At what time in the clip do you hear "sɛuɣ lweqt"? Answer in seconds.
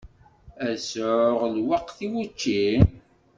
0.89-1.97